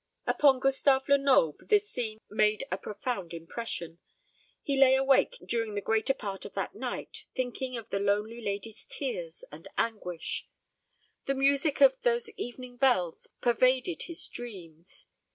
Upon 0.25 0.59
Gustave 0.59 1.05
Lenoble 1.07 1.67
this 1.67 1.87
scene 1.91 2.21
made 2.27 2.63
a 2.71 2.77
profound 2.79 3.35
impression. 3.35 3.99
He 4.63 4.75
lay 4.75 4.95
awake 4.95 5.37
during 5.45 5.75
the 5.75 5.79
greater 5.81 6.15
part 6.15 6.43
of 6.43 6.55
that 6.55 6.73
night, 6.73 7.27
thinking 7.35 7.77
of 7.77 7.87
the 7.91 7.99
lonely 7.99 8.41
lady's 8.41 8.83
tears 8.83 9.43
and 9.51 9.67
anguish. 9.77 10.47
The 11.27 11.35
music 11.35 11.81
of 11.81 12.01
"Those 12.01 12.29
evening 12.31 12.77
bells" 12.77 13.27
pervaded 13.41 14.01
his 14.01 14.27
dreams. 14.27 15.05